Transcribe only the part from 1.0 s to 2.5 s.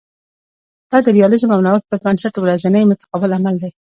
د ریالیزم او نوښت پر بنسټ